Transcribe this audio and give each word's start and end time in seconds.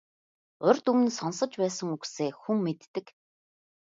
Урьд 0.67 0.85
өмнө 0.91 1.05
нь 1.07 1.15
сонсож 1.19 1.51
байсан 1.61 1.87
үгсээ 1.95 2.29
хүн 2.41 2.57
мэддэг. 2.65 3.05